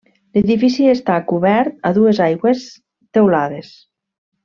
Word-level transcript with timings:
L'edifici 0.37 0.87
està 0.93 1.17
cobert 1.33 1.77
a 1.89 1.91
dues 1.99 2.23
aigües 2.31 2.67
teulades. 3.19 3.73